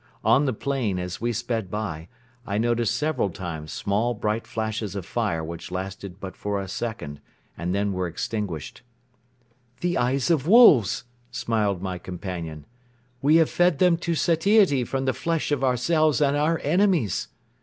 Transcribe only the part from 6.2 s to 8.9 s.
for a second and then were extinguished.